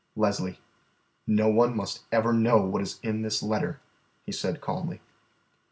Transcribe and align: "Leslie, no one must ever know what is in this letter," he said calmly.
"Leslie, 0.15 0.57
no 1.27 1.47
one 1.47 1.75
must 1.75 2.05
ever 2.11 2.33
know 2.33 2.57
what 2.57 2.81
is 2.81 2.99
in 3.03 3.21
this 3.21 3.43
letter," 3.43 3.79
he 4.25 4.31
said 4.31 4.59
calmly. 4.59 4.99